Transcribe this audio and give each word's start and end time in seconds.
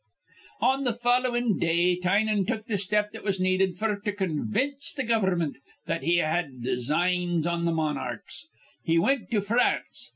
On 0.61 0.83
th' 0.83 0.99
followin' 0.99 1.59
day 1.59 1.95
Tynan 1.95 2.47
took 2.47 2.65
th' 2.65 2.79
step 2.79 3.11
that 3.11 3.23
was 3.23 3.39
needed 3.39 3.75
f'r 3.77 4.01
to 4.03 4.11
con 4.11 4.47
vince 4.49 4.93
th' 4.93 5.07
gover'mint 5.07 5.57
that 5.85 6.01
he 6.01 6.17
had 6.17 6.63
designs 6.63 7.45
on 7.45 7.65
the 7.65 7.71
monarchs. 7.71 8.47
He 8.83 8.97
wint 8.97 9.29
to 9.29 9.41
France. 9.41 10.09